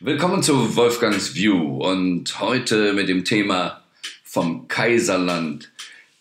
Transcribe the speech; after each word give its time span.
Willkommen 0.00 0.42
zu 0.42 0.76
Wolfgangs 0.76 1.34
View 1.34 1.78
und 1.82 2.38
heute 2.38 2.92
mit 2.92 3.08
dem 3.08 3.24
Thema 3.24 3.82
vom 4.24 4.68
Kaiserland 4.68 5.72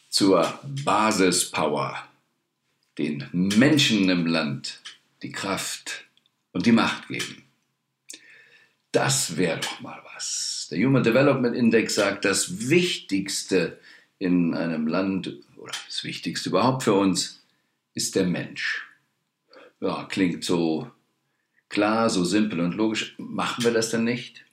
zur 0.08 0.58
Basispower, 0.86 2.01
den 2.98 3.27
Menschen 3.33 4.08
im 4.08 4.27
Land 4.27 4.80
die 5.24 5.33
Kraft 5.33 6.06
und 6.53 6.66
die 6.66 6.72
Macht 6.72 7.09
geben. 7.09 7.43
Das 8.93 9.35
wäre 9.35 9.59
doch 9.59 9.81
mal 9.81 10.01
was. 10.15 10.69
Der 10.71 10.79
Human 10.79 11.03
Development 11.03 11.53
Index 11.53 11.95
sagt, 11.95 12.23
das 12.23 12.69
Wichtigste 12.69 13.77
in 14.19 14.53
einem 14.53 14.87
Land 14.87 15.33
oder 15.57 15.73
das 15.85 16.05
Wichtigste 16.05 16.47
überhaupt 16.47 16.83
für 16.83 16.93
uns 16.93 17.43
ist 17.93 18.15
der 18.15 18.25
Mensch. 18.25 18.87
Ja, 19.81 20.05
klingt 20.05 20.45
so 20.45 20.89
klar, 21.75 22.09
so 22.09 22.23
simpel 22.23 22.61
und 22.61 22.73
logisch. 22.73 23.15
Machen 23.17 23.65
wir 23.65 23.71
das 23.71 23.89
denn 23.89 24.05
nicht? 24.05 24.45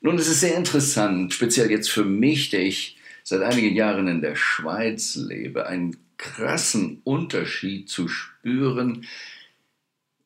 Nun, 0.00 0.18
es 0.18 0.26
ist 0.26 0.40
sehr 0.40 0.56
interessant, 0.56 1.32
speziell 1.32 1.70
jetzt 1.70 1.90
für 1.90 2.04
mich, 2.04 2.50
der 2.50 2.62
ich 2.62 2.98
seit 3.22 3.42
einigen 3.42 3.74
Jahren 3.74 4.08
in 4.08 4.20
der 4.20 4.34
Schweiz 4.34 5.14
lebe, 5.14 5.66
einen 5.66 5.96
krassen 6.16 7.00
Unterschied 7.04 7.88
zu 7.88 8.08
spüren 8.08 9.06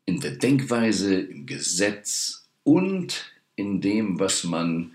in 0.06 0.20
der 0.20 0.32
Denkweise, 0.32 1.20
im 1.20 1.44
Gesetz 1.44 2.48
und 2.64 3.30
in 3.54 3.82
dem, 3.82 4.18
was 4.18 4.44
man 4.44 4.94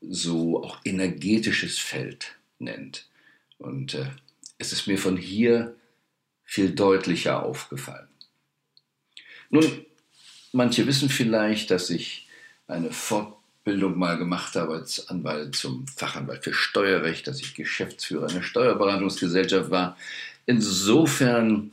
so 0.00 0.64
auch 0.64 0.78
energetisches 0.84 1.78
Feld 1.78 2.38
nennt. 2.58 3.06
Und 3.58 3.94
äh, 3.94 4.06
es 4.56 4.72
ist 4.72 4.86
mir 4.86 4.98
von 4.98 5.18
hier 5.18 5.76
viel 6.44 6.74
deutlicher 6.74 7.42
aufgefallen. 7.42 8.08
Nun, 9.50 9.84
Manche 10.52 10.86
wissen 10.86 11.08
vielleicht, 11.08 11.70
dass 11.70 11.90
ich 11.90 12.26
eine 12.66 12.90
Fortbildung 12.90 13.98
mal 13.98 14.16
gemacht 14.16 14.54
habe 14.56 14.74
als 14.74 15.08
Anwalt 15.08 15.56
zum 15.56 15.86
Fachanwalt 15.86 16.44
für 16.44 16.54
Steuerrecht, 16.54 17.26
dass 17.26 17.40
ich 17.40 17.54
Geschäftsführer 17.54 18.30
einer 18.30 18.42
Steuerberatungsgesellschaft 18.42 19.70
war. 19.70 19.96
Insofern 20.46 21.70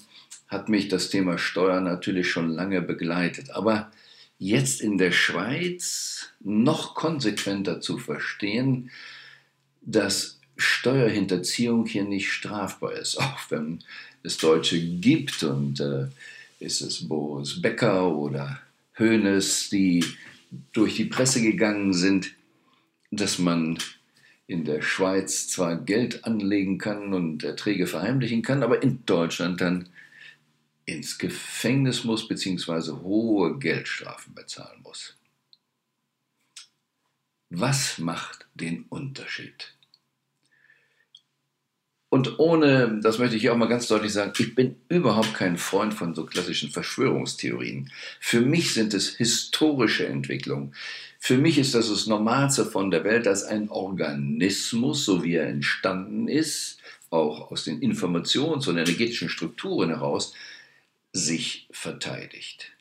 hat 0.47 0.69
mich 0.69 0.89
das 0.89 1.09
Thema 1.09 1.37
Steuer 1.37 1.81
natürlich 1.81 2.29
schon 2.29 2.49
lange 2.49 2.81
begleitet. 2.81 3.51
Aber 3.51 3.91
jetzt 4.37 4.81
in 4.81 4.97
der 4.97 5.11
Schweiz 5.11 6.29
noch 6.41 6.95
konsequenter 6.95 7.81
zu 7.81 7.97
verstehen, 7.97 8.91
dass 9.81 10.39
Steuerhinterziehung 10.57 11.85
hier 11.85 12.03
nicht 12.03 12.31
strafbar 12.31 12.93
ist, 12.93 13.17
auch 13.19 13.39
wenn 13.49 13.83
es 14.23 14.37
Deutsche 14.37 14.79
gibt 14.79 15.43
und 15.43 15.79
äh, 15.79 16.07
ist 16.59 16.81
es 16.81 17.07
Boris 17.07 17.61
Becker 17.61 18.15
oder 18.15 18.59
Hoeneß, 18.99 19.69
die 19.69 20.05
durch 20.71 20.95
die 20.95 21.05
Presse 21.05 21.41
gegangen 21.41 21.93
sind, 21.93 22.35
dass 23.11 23.39
man 23.39 23.77
in 24.47 24.63
der 24.63 24.81
Schweiz 24.81 25.47
zwar 25.47 25.75
Geld 25.77 26.23
anlegen 26.25 26.77
kann 26.77 27.13
und 27.13 27.43
Erträge 27.43 27.87
verheimlichen 27.87 28.41
kann, 28.41 28.63
aber 28.63 28.83
in 28.83 29.05
Deutschland 29.05 29.59
dann 29.61 29.89
ins 30.85 31.17
Gefängnis 31.17 32.03
muss 32.03 32.27
bzw. 32.27 32.91
hohe 33.01 33.57
Geldstrafen 33.57 34.35
bezahlen 34.35 34.81
muss. 34.83 35.17
Was 37.49 37.97
macht 37.97 38.47
den 38.53 38.83
Unterschied? 38.89 39.74
Und 42.15 42.39
ohne, 42.39 43.01
das 43.03 43.19
möchte 43.19 43.35
ich 43.35 43.41
hier 43.41 43.51
auch 43.51 43.57
mal 43.57 43.65
ganz 43.65 43.89
deutlich 43.89 44.13
sagen, 44.13 44.31
ich 44.37 44.55
bin 44.55 44.77
überhaupt 44.87 45.33
kein 45.33 45.57
Freund 45.57 45.93
von 45.93 46.15
so 46.15 46.25
klassischen 46.25 46.71
Verschwörungstheorien. 46.71 47.91
Für 48.21 48.39
mich 48.39 48.73
sind 48.73 48.93
es 48.93 49.17
historische 49.17 50.07
Entwicklungen. 50.07 50.73
Für 51.19 51.37
mich 51.37 51.57
ist 51.57 51.75
das 51.75 51.89
das 51.89 52.07
Normalste 52.07 52.65
von 52.65 52.89
der 52.89 53.03
Welt, 53.03 53.25
dass 53.25 53.43
ein 53.43 53.67
Organismus, 53.67 55.03
so 55.03 55.25
wie 55.25 55.33
er 55.33 55.49
entstanden 55.49 56.29
ist, 56.29 56.77
auch 57.09 57.51
aus 57.51 57.65
den 57.65 57.81
Informations- 57.81 58.69
und 58.69 58.77
energetischen 58.77 59.27
Strukturen 59.27 59.89
heraus, 59.89 60.33
sich 61.11 61.67
verteidigt. 61.71 62.71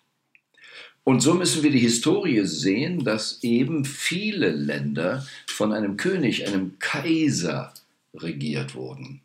Und 1.03 1.23
so 1.23 1.35
müssen 1.35 1.65
wir 1.65 1.73
die 1.73 1.81
Historie 1.81 2.45
sehen, 2.45 3.03
dass 3.03 3.43
eben 3.43 3.85
viele 3.85 4.51
Länder 4.51 5.27
von 5.49 5.73
einem 5.73 5.97
König, 5.97 6.47
einem 6.47 6.79
Kaiser 6.79 7.75
regiert 8.15 8.77
wurden. 8.77 9.24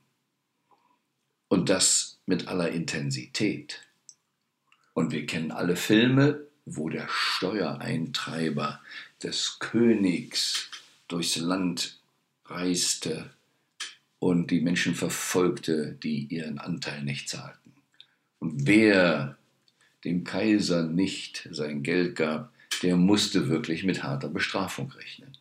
Und 1.50 1.70
das 1.70 2.20
mit 2.26 2.48
aller 2.48 2.70
Intensität. 2.72 3.82
Und 4.94 5.12
wir 5.12 5.26
kennen 5.26 5.52
alle 5.52 5.76
Filme, 5.76 6.48
wo 6.66 6.90
der 6.90 7.08
Steuereintreiber 7.10 8.82
des 9.22 9.58
Königs 9.60 10.70
durchs 11.08 11.36
Land 11.38 12.00
reiste 12.46 13.32
und 14.20 14.52
die 14.52 14.62
Menschen 14.62 14.96
verfolgte, 14.96 15.98
die 16.04 16.26
ihren 16.26 16.60
Anteil 16.60 17.04
nicht 17.04 17.30
zahlten. 17.30 17.74
Und 18.40 18.68
wer 18.68 19.38
dem 20.04 20.24
Kaiser 20.24 20.84
nicht 20.84 21.48
sein 21.52 21.84
Geld 21.84 22.16
gab, 22.16 22.54
der 22.84 22.96
musste 22.96 23.50
wirklich 23.50 23.84
mit 23.84 24.04
harter 24.04 24.30
Bestrafung 24.30 24.92
rechnen. 24.92 25.38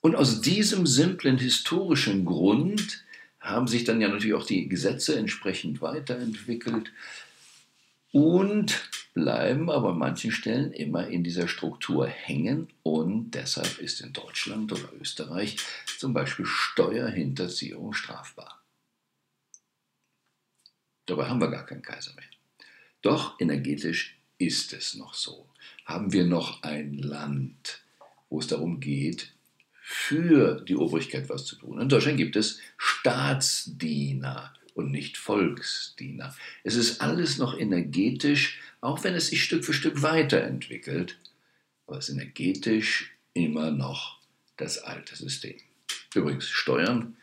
Und 0.00 0.14
aus 0.14 0.40
diesem 0.40 0.86
simplen 0.86 1.38
historischen 1.38 2.24
Grund 2.24 3.03
haben 3.44 3.68
sich 3.68 3.84
dann 3.84 4.00
ja 4.00 4.08
natürlich 4.08 4.34
auch 4.34 4.46
die 4.46 4.68
Gesetze 4.68 5.16
entsprechend 5.16 5.82
weiterentwickelt 5.82 6.90
und 8.10 8.90
bleiben 9.12 9.70
aber 9.70 9.90
an 9.90 9.98
manchen 9.98 10.32
Stellen 10.32 10.72
immer 10.72 11.06
in 11.08 11.22
dieser 11.22 11.46
Struktur 11.46 12.06
hängen 12.06 12.68
und 12.82 13.32
deshalb 13.32 13.78
ist 13.78 14.00
in 14.00 14.12
Deutschland 14.12 14.72
oder 14.72 14.92
Österreich 14.98 15.58
zum 15.98 16.14
Beispiel 16.14 16.46
Steuerhinterziehung 16.46 17.92
strafbar. 17.92 18.62
Dabei 21.06 21.26
haben 21.26 21.40
wir 21.40 21.50
gar 21.50 21.66
keinen 21.66 21.82
Kaiser 21.82 22.14
mehr. 22.14 22.24
Doch 23.02 23.38
energetisch 23.40 24.16
ist 24.38 24.72
es 24.72 24.94
noch 24.94 25.12
so. 25.12 25.46
Haben 25.84 26.14
wir 26.14 26.24
noch 26.24 26.62
ein 26.62 26.94
Land, 26.94 27.82
wo 28.30 28.38
es 28.38 28.46
darum 28.46 28.80
geht, 28.80 29.33
für 29.86 30.62
die 30.62 30.76
Obrigkeit 30.76 31.28
was 31.28 31.44
zu 31.44 31.56
tun. 31.56 31.78
In 31.78 31.90
Deutschland 31.90 32.16
gibt 32.16 32.36
es 32.36 32.58
Staatsdiener 32.78 34.54
und 34.72 34.90
nicht 34.90 35.18
Volksdiener. 35.18 36.34
Es 36.62 36.74
ist 36.74 37.02
alles 37.02 37.36
noch 37.36 37.58
energetisch, 37.58 38.62
auch 38.80 39.04
wenn 39.04 39.14
es 39.14 39.26
sich 39.26 39.44
Stück 39.44 39.62
für 39.62 39.74
Stück 39.74 40.00
weiterentwickelt, 40.00 41.18
aber 41.86 41.98
es 41.98 42.08
ist 42.08 42.14
energetisch 42.14 43.14
immer 43.34 43.70
noch 43.70 44.20
das 44.56 44.78
alte 44.78 45.16
System. 45.16 45.56
Übrigens, 46.14 46.48
Steuern. 46.48 47.18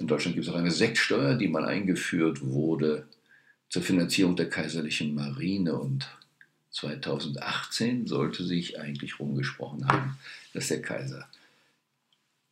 In 0.00 0.08
Deutschland 0.08 0.34
gibt 0.34 0.48
es 0.48 0.52
auch 0.52 0.58
eine 0.58 0.72
Sektsteuer, 0.72 1.36
die 1.36 1.46
mal 1.46 1.64
eingeführt 1.64 2.40
wurde 2.40 3.06
zur 3.68 3.82
Finanzierung 3.82 4.34
der 4.34 4.50
kaiserlichen 4.50 5.14
Marine 5.14 5.74
und 5.74 6.08
2018 6.72 8.08
sollte 8.08 8.42
sich 8.42 8.80
eigentlich 8.80 9.20
rumgesprochen 9.20 9.86
haben, 9.86 10.18
dass 10.54 10.66
der 10.66 10.82
Kaiser 10.82 11.28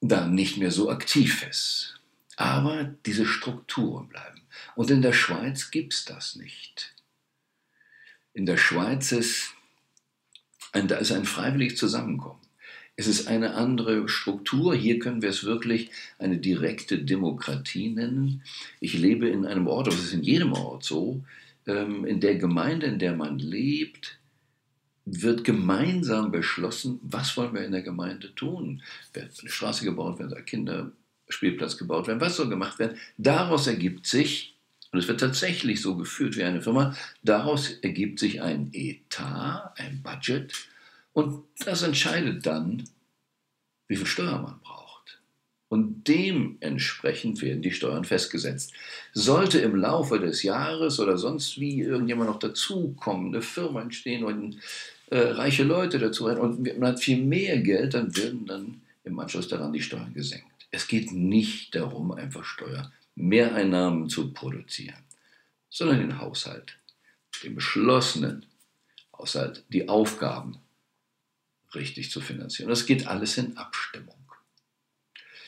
dann 0.01 0.35
nicht 0.35 0.57
mehr 0.59 0.71
so 0.71 0.91
aktiv 0.91 1.47
ist. 1.49 2.01
Aber 2.37 2.95
diese 3.05 3.27
Strukturen 3.27 4.09
bleiben. 4.09 4.43
Und 4.77 4.91
in 4.91 5.03
der 5.03 5.13
Schweiz 5.13 5.71
gibt 5.71 5.93
es 5.93 6.05
das 6.05 6.37
nicht. 6.37 6.95
In 8.33 8.47
der 8.47 8.57
Schweiz 8.57 9.11
ist 9.11 9.55
ein, 10.73 10.87
da 10.87 10.97
ist 10.97 11.11
ein 11.11 11.25
freiwilliges 11.25 11.79
Zusammenkommen. 11.79 12.41
Es 12.95 13.07
ist 13.07 13.29
eine 13.29 13.55
andere 13.55 14.09
Struktur. 14.09 14.75
Hier 14.75 14.99
können 14.99 15.23
wir 15.23 15.31
es 15.31 15.45
wirklich 15.45 15.91
eine 16.19 16.39
direkte 16.39 16.99
Demokratie 16.99 17.91
nennen. 17.91 18.43
Ich 18.81 18.95
lebe 18.95 19.29
in 19.29 19.47
einem 19.47 19.67
Ort, 19.67 19.87
das 19.87 19.99
ist 19.99 20.13
in 20.13 20.23
jedem 20.23 20.53
Ort 20.53 20.85
so, 20.85 21.23
ähm, 21.67 22.05
in 22.05 22.21
der 22.21 22.37
Gemeinde, 22.37 22.87
in 22.87 22.99
der 22.99 23.15
man 23.15 23.39
lebt, 23.39 24.19
wird 25.11 25.45
gemeinsam 25.45 26.31
beschlossen, 26.31 27.01
was 27.03 27.37
wollen 27.37 27.55
wir 27.55 27.65
in 27.65 27.73
der 27.73 27.83
Gemeinde 27.83 28.35
tun. 28.35 28.83
Wird 29.13 29.33
eine 29.41 29.51
Straße 29.51 29.85
gebaut 29.85 30.19
werden, 30.19 30.31
soll 30.31 30.43
Kinderspielplatz 30.43 31.77
gebaut 31.77 32.07
werden, 32.07 32.21
was 32.21 32.37
soll 32.37 32.49
gemacht 32.49 32.79
werden. 32.79 32.99
Daraus 33.17 33.67
ergibt 33.67 34.07
sich, 34.07 34.57
und 34.93 34.99
es 34.99 35.09
wird 35.09 35.21
tatsächlich 35.21 35.83
so 35.83 35.97
geführt 35.97 36.37
wie 36.37 36.45
eine 36.45 36.63
Firma, 36.63 36.97
daraus 37.23 37.71
ergibt 37.71 38.19
sich 38.19 38.43
ein 38.43 38.71
Etat, 38.73 39.75
ein 39.77 40.03
Budget, 40.03 40.53
und 41.13 41.45
das 41.65 41.83
entscheidet 41.83 42.47
dann, 42.47 42.85
wie 43.89 43.97
viel 43.97 44.07
Steuer 44.07 44.41
man 44.41 44.61
braucht. 44.61 45.21
Und 45.69 46.09
dementsprechend 46.09 47.43
werden 47.43 47.61
die 47.61 47.73
Steuern 47.73 48.05
festgesetzt. 48.05 48.73
Sollte 49.13 49.59
im 49.59 49.77
Laufe 49.77 50.19
des 50.19 50.43
Jahres 50.43 50.99
oder 50.99 51.19
sonst 51.19 51.61
wie 51.61 51.81
irgendjemand 51.81 52.31
noch 52.31 52.39
dazukommen, 52.39 53.35
eine 53.35 53.43
Firma 53.43 53.83
entstehen 53.83 54.25
und 54.25 54.59
äh, 55.11 55.19
reiche 55.19 55.65
Leute 55.65 55.99
dazu 55.99 56.27
rein 56.27 56.39
und 56.39 56.79
man 56.79 56.93
hat 56.93 57.01
viel 57.01 57.23
mehr 57.23 57.59
Geld, 57.61 57.95
dann 57.95 58.15
werden 58.17 58.47
dann 58.47 58.83
im 59.05 59.19
Anschluss 59.19 59.49
daran 59.49 59.73
die 59.73 59.83
Steuern 59.83 60.13
gesenkt. 60.13 60.67
Es 60.71 60.87
geht 60.87 61.13
nicht 61.13 61.75
darum, 61.75 62.13
einfach 62.13 62.45
Steuer 62.45 62.93
Mehreinnahmen 63.15 64.09
zu 64.09 64.33
produzieren, 64.33 65.03
sondern 65.71 65.99
den 65.99 66.19
Haushalt, 66.19 66.79
den 67.43 67.55
beschlossenen 67.55 68.47
Haushalt, 69.17 69.65
die 69.71 69.89
Aufgaben 69.89 70.59
richtig 71.75 72.11
zu 72.11 72.21
finanzieren. 72.21 72.69
Das 72.69 72.87
geht 72.87 73.07
alles 73.07 73.37
in 73.39 73.57
Abstimmung. 73.57 74.15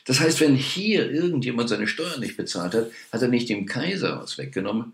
Das 0.05 0.19
heißt, 0.19 0.41
wenn 0.41 0.55
hier 0.55 1.11
irgendjemand 1.11 1.69
seine 1.69 1.87
Steuern 1.87 2.19
nicht 2.19 2.37
bezahlt 2.37 2.73
hat, 2.73 2.91
hat 3.11 3.21
er 3.21 3.27
nicht 3.27 3.49
dem 3.49 3.65
Kaiser 3.65 4.19
was 4.19 4.37
weggenommen, 4.37 4.93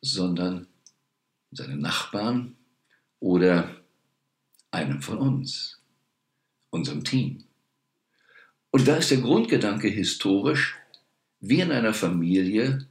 sondern 0.00 0.66
seinen 1.50 1.80
Nachbarn 1.80 2.56
oder 3.20 3.81
einem 4.72 5.00
von 5.02 5.18
uns, 5.18 5.80
unserem 6.70 7.04
Team. 7.04 7.44
Und 8.70 8.88
da 8.88 8.96
ist 8.96 9.10
der 9.10 9.18
Grundgedanke 9.18 9.88
historisch, 9.88 10.76
wie 11.40 11.60
in 11.60 11.70
einer 11.70 11.94
Familie, 11.94 12.86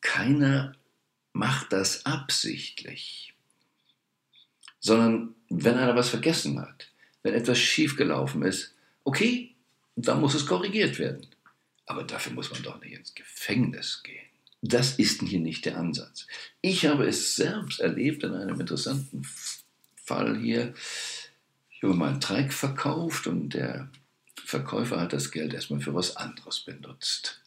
keiner 0.00 0.74
macht 1.32 1.72
das 1.72 2.04
absichtlich, 2.06 3.34
sondern 4.80 5.34
wenn 5.48 5.76
einer 5.76 5.94
was 5.94 6.08
vergessen 6.08 6.60
hat, 6.60 6.88
wenn 7.22 7.34
etwas 7.34 7.58
schiefgelaufen 7.58 8.42
ist, 8.42 8.74
okay, 9.04 9.54
dann 9.94 10.20
muss 10.20 10.34
es 10.34 10.46
korrigiert 10.46 10.98
werden. 10.98 11.26
Aber 11.86 12.04
dafür 12.04 12.32
muss 12.32 12.50
man 12.50 12.62
doch 12.62 12.80
nicht 12.80 12.94
ins 12.94 13.14
Gefängnis 13.14 14.02
gehen. 14.02 14.26
Das 14.62 14.98
ist 14.98 15.22
hier 15.22 15.40
nicht 15.40 15.64
der 15.64 15.76
Ansatz. 15.76 16.26
Ich 16.60 16.86
habe 16.86 17.06
es 17.06 17.36
selbst 17.36 17.80
erlebt 17.80 18.22
in 18.24 18.34
einem 18.34 18.60
interessanten 18.60 19.24
Fall 20.10 20.36
hier. 20.36 20.74
Ich 21.70 21.84
habe 21.84 21.94
mal 21.94 22.08
einen 22.08 22.20
Teig 22.20 22.52
verkauft 22.52 23.28
und 23.28 23.54
der 23.54 23.88
Verkäufer 24.44 25.00
hat 25.00 25.12
das 25.12 25.30
Geld 25.30 25.54
erstmal 25.54 25.80
für 25.80 25.94
was 25.94 26.16
anderes 26.16 26.60
benutzt. 26.60 27.40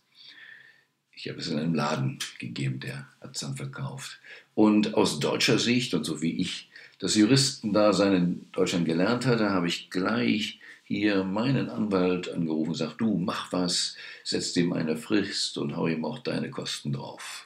Ich 1.12 1.27
habe 1.27 1.39
es 1.39 1.48
in 1.48 1.60
einem 1.60 1.75
Laden 1.75 2.19
gegeben, 2.39 2.80
der 2.80 3.07
hat 3.19 3.36
es 3.36 3.42
dann 3.42 3.57
verkauft. 3.57 4.19
Und 4.56 4.94
aus 4.94 5.19
deutscher 5.19 5.60
Sicht 5.60 5.94
und 5.94 6.06
so 6.06 6.21
wie 6.21 6.42
ich 6.42 6.69
das 7.00 7.15
Juristendasein 7.15 8.13
in 8.13 8.51
Deutschland 8.54 8.86
gelernt 8.86 9.25
hatte, 9.25 9.50
habe 9.50 9.68
ich 9.68 9.89
gleich 9.89 10.60
hier 10.86 11.25
meinen 11.25 11.69
Anwalt 11.69 12.30
angerufen 12.30 12.69
und 12.69 12.77
gesagt, 12.77 13.01
du 13.01 13.18
mach 13.18 13.51
was, 13.51 13.98
setz 14.24 14.54
dem 14.54 14.71
eine 14.71 14.95
Frist 14.95 15.57
und 15.57 15.75
hau 15.75 15.88
ihm 15.88 16.06
auch 16.06 16.19
deine 16.19 16.50
Kosten 16.50 16.94
drauf. 16.94 17.45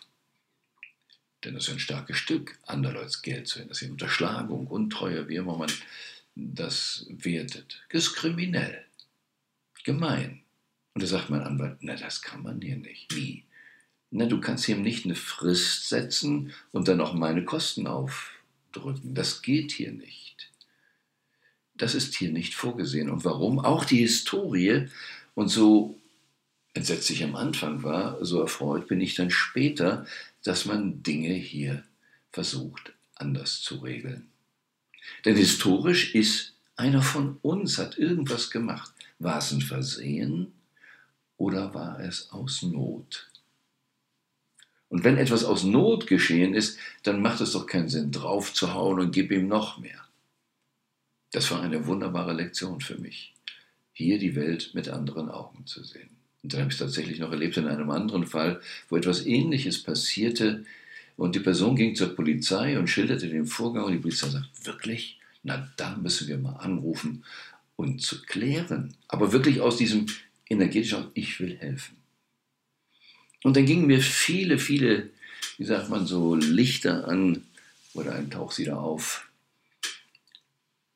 Denn 1.43 1.53
das 1.53 1.67
ist 1.67 1.73
ein 1.73 1.79
starkes 1.79 2.17
Stück, 2.17 2.57
andererseits 2.65 3.21
Geld 3.21 3.47
zu 3.47 3.63
Das 3.65 3.81
ist 3.81 3.89
Unterschlagung, 3.89 4.67
Untreue, 4.67 5.27
wie 5.27 5.35
immer 5.35 5.57
man 5.57 5.71
das 6.35 7.05
wertet. 7.09 7.83
Das 7.89 8.05
ist 8.05 8.13
kriminell, 8.13 8.85
gemein. 9.83 10.41
Und 10.93 11.03
da 11.03 11.07
sagt 11.07 11.29
mein 11.29 11.41
Anwalt, 11.41 11.77
na, 11.81 11.95
das 11.95 12.21
kann 12.21 12.41
man 12.41 12.61
hier 12.61 12.77
nicht. 12.77 13.15
Wie? 13.15 13.45
Na, 14.09 14.25
du 14.25 14.39
kannst 14.39 14.67
ihm 14.67 14.81
nicht 14.81 15.05
eine 15.05 15.15
Frist 15.15 15.89
setzen 15.89 16.53
und 16.71 16.87
dann 16.87 17.01
auch 17.01 17.13
meine 17.13 17.43
Kosten 17.45 17.87
aufdrücken. 17.87 19.13
Das 19.13 19.41
geht 19.41 19.71
hier 19.71 19.91
nicht. 19.91 20.51
Das 21.75 21.93
ist 21.93 22.15
hier 22.15 22.31
nicht 22.31 22.55
vorgesehen. 22.55 23.09
Und 23.09 23.25
warum? 23.25 23.59
Auch 23.59 23.85
die 23.85 23.99
Historie. 23.99 24.87
Und 25.35 25.49
so 25.49 25.99
entsetzt 26.77 27.09
ich 27.09 27.23
am 27.23 27.35
Anfang 27.35 27.83
war, 27.83 28.23
so 28.23 28.39
erfreut 28.39 28.87
bin 28.87 29.01
ich 29.01 29.15
dann 29.15 29.31
später, 29.31 30.05
dass 30.43 30.65
man 30.65 31.03
Dinge 31.03 31.33
hier 31.33 31.83
versucht 32.31 32.93
anders 33.15 33.61
zu 33.61 33.77
regeln. 33.77 34.29
Denn 35.25 35.35
historisch 35.35 36.13
ist 36.15 36.53
einer 36.75 37.01
von 37.01 37.37
uns, 37.41 37.77
hat 37.77 37.97
irgendwas 37.97 38.51
gemacht. 38.51 38.93
War 39.19 39.39
es 39.39 39.51
ein 39.51 39.61
Versehen 39.61 40.53
oder 41.37 41.73
war 41.73 41.99
es 41.99 42.31
aus 42.31 42.61
Not? 42.61 43.29
Und 44.89 45.03
wenn 45.03 45.17
etwas 45.17 45.43
aus 45.43 45.63
Not 45.63 46.07
geschehen 46.07 46.53
ist, 46.53 46.77
dann 47.03 47.21
macht 47.21 47.41
es 47.41 47.51
doch 47.53 47.65
keinen 47.65 47.89
Sinn, 47.89 48.11
draufzuhauen 48.11 48.99
und 48.99 49.11
gib 49.11 49.31
ihm 49.31 49.47
noch 49.47 49.79
mehr. 49.79 50.07
Das 51.31 51.51
war 51.51 51.61
eine 51.61 51.87
wunderbare 51.87 52.33
Lektion 52.33 52.79
für 52.79 52.97
mich, 52.97 53.33
hier 53.91 54.17
die 54.17 54.35
Welt 54.35 54.71
mit 54.73 54.87
anderen 54.87 55.29
Augen 55.29 55.65
zu 55.65 55.83
sehen. 55.83 56.16
Und 56.43 56.53
dann 56.53 56.61
habe 56.61 56.69
ich 56.69 56.75
es 56.75 56.79
tatsächlich 56.79 57.19
noch 57.19 57.31
erlebt 57.31 57.57
in 57.57 57.67
einem 57.67 57.89
anderen 57.89 58.27
Fall, 58.27 58.61
wo 58.89 58.97
etwas 58.97 59.25
Ähnliches 59.25 59.81
passierte 59.81 60.65
und 61.17 61.35
die 61.35 61.39
Person 61.39 61.75
ging 61.75 61.95
zur 61.95 62.15
Polizei 62.15 62.77
und 62.77 62.87
schilderte 62.87 63.27
den 63.27 63.47
Vorgang 63.47 63.83
und 63.85 63.91
die 63.91 63.97
Polizei 63.97 64.29
sagt, 64.29 64.65
wirklich? 64.65 65.19
Na, 65.43 65.67
da 65.75 65.95
müssen 65.97 66.27
wir 66.27 66.37
mal 66.37 66.57
anrufen 66.57 67.23
und 67.75 68.01
zu 68.01 68.21
klären. 68.21 68.93
Aber 69.07 69.31
wirklich 69.33 69.61
aus 69.61 69.77
diesem 69.77 70.05
energetischen, 70.47 71.07
ich 71.15 71.39
will 71.39 71.57
helfen. 71.57 71.97
Und 73.43 73.57
dann 73.57 73.65
gingen 73.65 73.87
mir 73.87 74.01
viele, 74.01 74.59
viele, 74.59 75.09
wie 75.57 75.65
sagt 75.65 75.89
man 75.89 76.05
so, 76.05 76.35
Lichter 76.35 77.07
an 77.07 77.43
oder 77.93 78.13
ein 78.13 78.29
Tauchsieder 78.29 78.79
auf. 78.79 79.29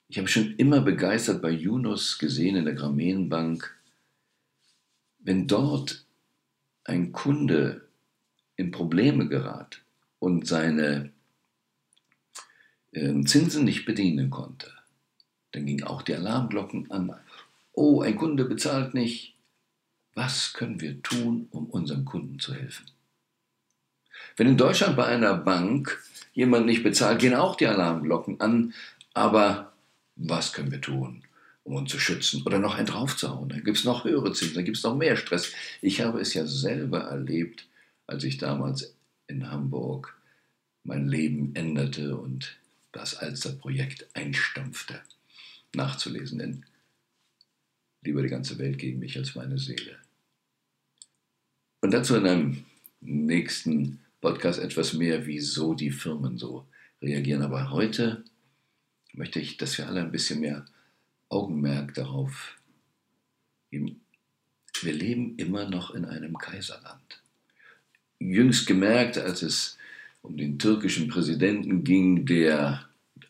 Ich 0.08 0.18
habe 0.18 0.28
schon 0.28 0.56
immer 0.58 0.82
begeistert 0.82 1.42
bei 1.42 1.52
Yunus 1.52 2.18
gesehen 2.18 2.58
in 2.58 2.66
der 2.66 2.74
Grameenbank, 2.74 3.74
wenn 5.22 5.48
dort 5.48 6.06
ein 6.84 7.12
Kunde 7.12 7.88
in 8.56 8.72
Probleme 8.72 9.28
gerät 9.28 9.82
und 10.20 10.48
seine 10.48 11.12
äh, 12.92 13.24
Zinsen 13.24 13.66
nicht 13.66 13.86
bedienen 13.86 14.30
konnte, 14.30 14.72
dann 15.52 15.66
gingen 15.66 15.84
auch 15.84 16.02
die 16.02 16.16
Alarmglocken 16.16 16.92
an. 16.92 17.14
Oh, 17.74 18.02
ein 18.02 18.18
Kunde 18.18 18.46
bezahlt 18.46 18.94
nicht. 18.94 19.36
Was 20.14 20.54
können 20.54 20.82
wir 20.82 21.02
tun, 21.02 21.48
um 21.52 21.66
unseren 21.68 22.06
Kunden 22.06 22.40
zu 22.40 22.54
helfen? 22.54 22.86
Wenn 24.36 24.48
in 24.48 24.58
Deutschland 24.58 24.96
bei 24.96 25.06
einer 25.06 25.36
Bank 25.36 26.04
jemand 26.34 26.66
nicht 26.66 26.84
bezahlt, 26.84 27.20
gehen 27.20 27.34
auch 27.34 27.56
die 27.56 27.68
Alarmglocken 27.68 28.40
an. 28.40 28.74
Aber 29.14 29.74
was 30.16 30.54
können 30.54 30.72
wir 30.72 30.82
tun, 30.82 31.24
um 31.64 31.76
uns 31.76 31.92
zu 31.92 32.00
schützen 32.00 32.44
oder 32.44 32.60
noch 32.60 32.76
einen 32.76 32.88
draufzuhauen? 32.88 33.50
Dann 33.50 33.64
gibt 33.64 33.78
es 33.78 33.86
noch 33.86 34.04
höhere 34.04 34.34
Zinsen, 34.34 34.56
dann 34.56 34.66
gibt 34.66 34.78
es 34.78 34.84
noch 34.84 34.96
mehr 34.96 35.16
Stress. 35.16 35.52
Ich 35.82 36.02
habe 36.02 36.20
es 36.20 36.34
ja 36.34 36.46
selber 36.46 37.02
erlebt, 37.02 37.68
als 38.08 38.24
ich 38.24 38.38
damals 38.38 38.96
in 39.28 39.50
Hamburg 39.50 40.18
mein 40.84 41.08
Leben 41.08 41.56
änderte 41.56 42.18
und 42.18 42.58
das 42.92 43.16
Alster-Projekt 43.16 44.08
einstampfte. 44.14 45.02
Nachzulesen, 45.74 46.40
denn 46.40 46.66
lieber 48.02 48.22
die 48.22 48.30
ganze 48.30 48.58
Welt 48.58 48.78
gegen 48.78 49.00
mich 49.00 49.18
als 49.18 49.36
meine 49.36 49.58
Seele. 49.58 49.98
Und 51.82 51.92
dazu 51.92 52.16
in 52.16 52.28
einem 52.28 52.66
nächsten 53.00 54.00
Podcast 54.20 54.60
etwas 54.60 54.94
mehr, 54.94 55.26
wieso 55.26 55.74
die 55.74 55.92
Firmen 55.92 56.38
so 56.38 56.68
reagieren. 57.02 57.42
Aber 57.42 57.72
heute 57.72 58.24
möchte 59.14 59.40
ich, 59.40 59.58
dass 59.58 59.78
wir 59.78 59.88
alle 59.88 60.02
ein 60.02 60.12
bisschen 60.12 60.40
mehr 60.40 60.66
Augenmerk 61.32 61.94
darauf. 61.94 62.58
Wir 63.70 64.94
leben 64.94 65.38
immer 65.38 65.70
noch 65.70 65.92
in 65.92 66.06
einem 66.06 66.38
Kaiserland. 66.38 67.22
Jüngst 68.20 68.68
gemerkt, 68.68 69.18
als 69.18 69.42
es 69.42 69.78
um 70.22 70.38
den 70.38 70.60
türkischen 70.60 71.08
Präsidenten 71.08 71.84
ging, 71.84 72.26
der 72.26 72.86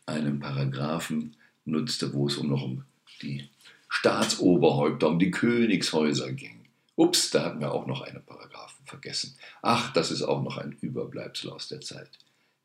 einen 0.06 0.40
Paragraphen 0.40 1.36
nutzte, 1.66 2.14
wo 2.14 2.28
es 2.28 2.38
um 2.38 2.50
noch 2.50 2.64
um 2.64 2.84
die 3.22 3.50
Staatsoberhäupter, 3.88 5.08
um 5.08 5.20
die 5.20 5.32
Königshäuser 5.32 6.34
ging. 6.34 6.66
Ups, 6.96 7.30
da 7.30 7.46
hatten 7.46 7.60
wir 7.60 7.72
auch 7.72 7.88
noch 7.88 8.02
einen 8.02 8.24
Paragraphen 8.26 8.86
vergessen. 8.86 9.36
Ach, 9.62 9.94
das 9.94 10.12
ist 10.12 10.24
auch 10.24 10.44
noch 10.44 10.58
ein 10.58 10.78
Überbleibsel 10.82 11.52
aus 11.52 11.68
der 11.68 11.82
Zeit. 11.82 12.10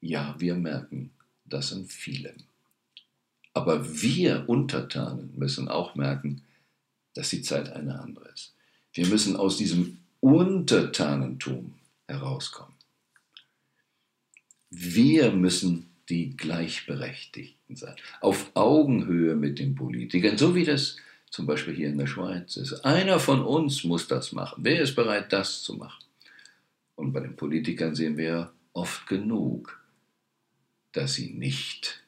Ja, 0.01 0.35
wir 0.39 0.55
merken 0.55 1.11
das 1.45 1.73
in 1.73 1.87
vielem. 1.87 2.37
Aber 3.57 4.03
wir 4.03 4.51
Untertanen 4.51 5.33
müssen 5.35 5.69
auch 5.69 5.95
merken, 5.95 6.43
dass 7.15 7.31
die 7.31 7.41
Zeit 7.41 7.73
eine 7.73 7.99
andere 7.99 8.29
ist. 8.29 8.55
Wir 8.93 9.07
müssen 9.07 9.35
aus 9.35 9.57
diesem 9.57 9.97
Untertanentum 10.21 11.73
herauskommen. 12.07 12.75
Wir 14.69 15.33
müssen 15.33 15.89
die 16.11 16.37
Gleichberechtigten 16.37 17.77
sein, 17.77 17.97
auf 18.21 18.51
Augenhöhe 18.53 19.35
mit 19.37 19.59
den 19.59 19.75
Politikern, 19.75 20.37
so 20.37 20.55
wie 20.55 20.67
das 20.67 20.99
zum 21.31 21.47
Beispiel 21.47 21.75
hier 21.75 21.89
in 21.89 21.97
der 21.97 22.09
Schweiz 22.09 22.59
ist. 22.59 22.85
Einer 22.85 23.19
von 23.19 23.43
uns 23.43 23.85
muss 23.85 24.07
das 24.07 24.33
machen. 24.33 24.65
Wer 24.65 24.83
ist 24.83 24.95
bereit, 24.95 25.33
das 25.33 25.63
zu 25.63 25.77
machen? 25.77 26.05
Und 26.95 27.15
bei 27.15 27.21
den 27.21 27.37
Politikern 27.37 27.95
sehen 27.95 28.19
wir 28.19 28.53
oft 28.75 29.07
genug, 29.07 29.81
dass 30.93 31.15
sie 31.15 31.31
nicht 31.31 32.06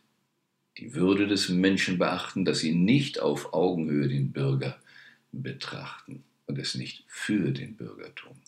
die 0.78 0.94
Würde 0.94 1.26
des 1.26 1.48
Menschen 1.48 1.98
beachten, 1.98 2.44
dass 2.44 2.60
sie 2.60 2.74
nicht 2.74 3.20
auf 3.20 3.52
Augenhöhe 3.52 4.08
den 4.08 4.32
Bürger 4.32 4.80
betrachten 5.32 6.24
und 6.46 6.58
es 6.58 6.74
nicht 6.74 7.04
für 7.08 7.50
den 7.50 7.76
Bürger 7.76 8.14
tun. 8.14 8.40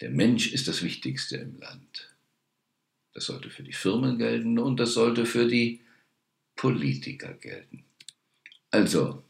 Der 0.00 0.10
Mensch 0.10 0.52
ist 0.52 0.68
das 0.68 0.82
Wichtigste 0.82 1.36
im 1.36 1.58
Land. 1.58 2.14
Das 3.12 3.26
sollte 3.26 3.50
für 3.50 3.64
die 3.64 3.72
Firmen 3.72 4.18
gelten 4.18 4.58
und 4.58 4.78
das 4.78 4.94
sollte 4.94 5.26
für 5.26 5.46
die 5.46 5.80
Politiker 6.54 7.34
gelten. 7.34 7.84
Also 8.70 9.22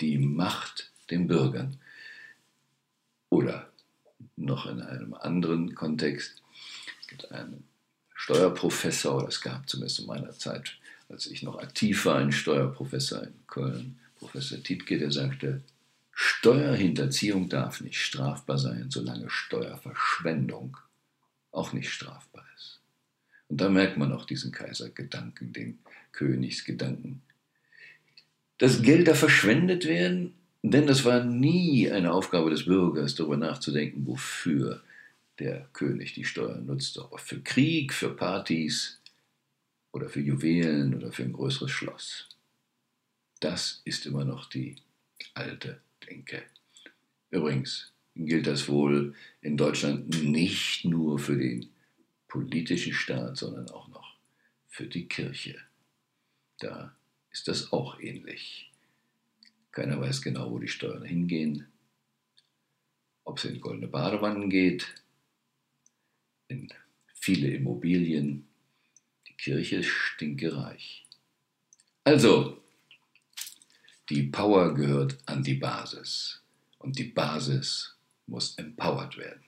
die 0.00 0.18
Macht 0.18 0.92
den 1.10 1.26
Bürgern. 1.26 1.78
Oder 3.30 3.72
noch 4.36 4.66
in 4.66 4.80
einem 4.80 5.14
anderen 5.14 5.74
Kontext, 5.74 6.40
es 7.00 7.08
gibt 7.08 7.30
einen 7.32 7.64
Steuerprofessor, 8.14 9.28
es 9.28 9.40
gab 9.40 9.68
zumindest 9.68 10.00
in 10.00 10.06
meiner 10.06 10.30
Zeit 10.32 10.78
als 11.14 11.26
ich 11.26 11.44
noch 11.44 11.58
aktiv 11.58 12.06
war, 12.06 12.16
ein 12.16 12.32
Steuerprofessor 12.32 13.22
in 13.22 13.34
Köln, 13.46 14.00
Professor 14.16 14.60
Tietke, 14.60 14.98
der 14.98 15.12
sagte, 15.12 15.62
Steuerhinterziehung 16.10 17.48
darf 17.48 17.80
nicht 17.80 18.00
strafbar 18.00 18.58
sein, 18.58 18.86
solange 18.90 19.30
Steuerverschwendung 19.30 20.76
auch 21.52 21.72
nicht 21.72 21.90
strafbar 21.90 22.44
ist. 22.56 22.80
Und 23.48 23.60
da 23.60 23.68
merkt 23.68 23.96
man 23.96 24.12
auch 24.12 24.24
diesen 24.26 24.50
Kaisergedanken, 24.50 25.52
den 25.52 25.78
Königsgedanken. 26.10 27.22
Dass 28.58 28.82
Gelder 28.82 29.14
verschwendet 29.14 29.86
werden, 29.86 30.34
denn 30.62 30.86
das 30.86 31.04
war 31.04 31.22
nie 31.22 31.90
eine 31.90 32.12
Aufgabe 32.12 32.50
des 32.50 32.64
Bürgers, 32.64 33.14
darüber 33.14 33.36
nachzudenken, 33.36 34.04
wofür 34.06 34.82
der 35.38 35.68
König 35.72 36.14
die 36.14 36.24
Steuern 36.24 36.66
nutzt, 36.66 36.98
ob 36.98 37.20
für 37.20 37.40
Krieg, 37.40 37.92
für 37.92 38.10
Partys 38.10 38.98
oder 39.94 40.08
für 40.08 40.20
Juwelen 40.20 40.92
oder 40.92 41.12
für 41.12 41.22
ein 41.22 41.32
größeres 41.32 41.70
Schloss. 41.70 42.28
Das 43.38 43.80
ist 43.84 44.06
immer 44.06 44.24
noch 44.24 44.48
die 44.48 44.74
alte 45.34 45.80
Denke. 46.08 46.42
Übrigens 47.30 47.92
gilt 48.16 48.48
das 48.48 48.68
wohl 48.68 49.14
in 49.40 49.56
Deutschland 49.56 50.08
nicht 50.24 50.84
nur 50.84 51.20
für 51.20 51.36
den 51.36 51.70
politischen 52.26 52.92
Staat, 52.92 53.36
sondern 53.36 53.70
auch 53.70 53.86
noch 53.86 54.16
für 54.68 54.86
die 54.86 55.06
Kirche. 55.06 55.60
Da 56.58 56.96
ist 57.30 57.46
das 57.46 57.72
auch 57.72 58.00
ähnlich. 58.00 58.72
Keiner 59.70 60.00
weiß 60.00 60.22
genau, 60.22 60.50
wo 60.50 60.58
die 60.58 60.68
Steuern 60.68 61.04
hingehen, 61.04 61.68
ob 63.22 63.38
es 63.38 63.44
in 63.44 63.60
goldene 63.60 63.88
Badewannen 63.88 64.50
geht, 64.50 64.92
in 66.48 66.68
viele 67.14 67.48
Immobilien. 67.50 68.48
Kirche 69.44 69.84
stinkereich. 69.84 71.04
Also, 72.02 72.62
die 74.08 74.22
Power 74.22 74.72
gehört 74.72 75.18
an 75.26 75.42
die 75.42 75.56
Basis 75.56 76.40
und 76.78 76.98
die 76.98 77.04
Basis 77.04 77.94
muss 78.26 78.54
empowered 78.56 79.18
werden. 79.18 79.44